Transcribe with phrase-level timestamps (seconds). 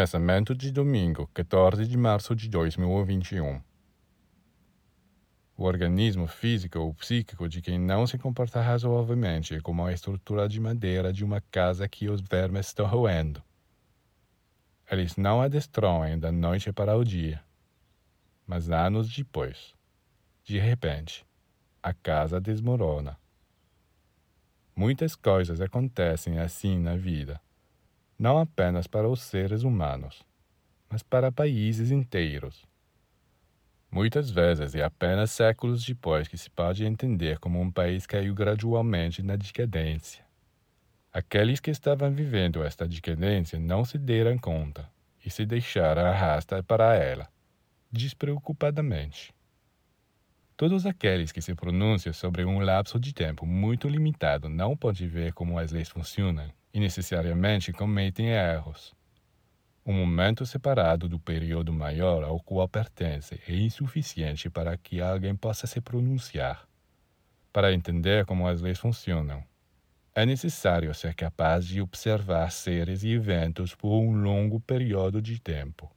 [0.00, 3.60] Pensamento de domingo, 14 de março de 2021.
[5.58, 10.48] O organismo físico ou psíquico de quem não se comporta razoavelmente é como a estrutura
[10.48, 13.42] de madeira de uma casa que os vermes estão roendo.
[14.90, 17.44] Eles não a destroem da noite para o dia,
[18.46, 19.74] mas anos depois,
[20.42, 21.26] de repente,
[21.82, 23.18] a casa desmorona.
[24.74, 27.38] Muitas coisas acontecem assim na vida
[28.20, 30.22] não apenas para os seres humanos,
[30.90, 32.66] mas para países inteiros.
[33.90, 39.22] Muitas vezes é apenas séculos depois que se pode entender como um país caiu gradualmente
[39.22, 40.22] na decadência.
[41.10, 44.86] Aqueles que estavam vivendo esta decadência não se deram conta
[45.24, 47.26] e se deixaram arrastar para ela,
[47.90, 49.32] despreocupadamente.
[50.60, 55.32] Todos aqueles que se pronunciam sobre um lapso de tempo muito limitado não podem ver
[55.32, 58.94] como as leis funcionam e necessariamente cometem erros.
[59.86, 65.66] Um momento separado do período maior ao qual pertence é insuficiente para que alguém possa
[65.66, 66.68] se pronunciar.
[67.50, 69.42] Para entender como as leis funcionam,
[70.14, 75.90] é necessário ser capaz de observar seres e eventos por um longo período de tempo.